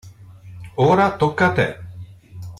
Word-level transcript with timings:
Ora 0.87 1.05
tocca 1.25 1.51
a 1.51 1.53
te! 1.61 1.67